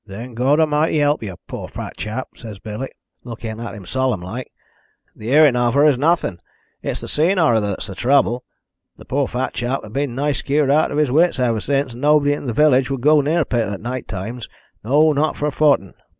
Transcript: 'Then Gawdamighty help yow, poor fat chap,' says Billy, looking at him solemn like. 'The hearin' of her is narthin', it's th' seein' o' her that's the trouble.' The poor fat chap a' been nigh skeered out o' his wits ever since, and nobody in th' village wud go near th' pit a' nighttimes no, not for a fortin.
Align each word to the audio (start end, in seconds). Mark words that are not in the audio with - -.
'Then 0.07 0.33
Gawdamighty 0.33 0.99
help 0.99 1.21
yow, 1.21 1.35
poor 1.47 1.67
fat 1.67 1.95
chap,' 1.95 2.29
says 2.35 2.57
Billy, 2.57 2.89
looking 3.23 3.59
at 3.59 3.75
him 3.75 3.85
solemn 3.85 4.19
like. 4.19 4.51
'The 5.15 5.27
hearin' 5.27 5.55
of 5.55 5.75
her 5.75 5.85
is 5.85 5.95
narthin', 5.95 6.39
it's 6.81 7.01
th' 7.01 7.07
seein' 7.11 7.37
o' 7.37 7.45
her 7.49 7.59
that's 7.59 7.85
the 7.85 7.93
trouble.' 7.93 8.43
The 8.97 9.05
poor 9.05 9.27
fat 9.27 9.53
chap 9.53 9.81
a' 9.83 9.91
been 9.91 10.15
nigh 10.15 10.31
skeered 10.31 10.71
out 10.71 10.91
o' 10.91 10.97
his 10.97 11.11
wits 11.11 11.37
ever 11.37 11.59
since, 11.59 11.93
and 11.93 12.01
nobody 12.01 12.33
in 12.33 12.47
th' 12.51 12.55
village 12.55 12.89
wud 12.89 13.01
go 13.01 13.21
near 13.21 13.43
th' 13.45 13.49
pit 13.49 13.67
a' 13.67 13.77
nighttimes 13.77 14.49
no, 14.83 15.13
not 15.13 15.37
for 15.37 15.45
a 15.45 15.51
fortin. 15.51 15.93